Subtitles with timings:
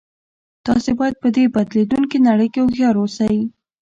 [0.65, 3.37] تاسې باید په دې بدلیدونکې نړۍ کې هوښیار اوسئ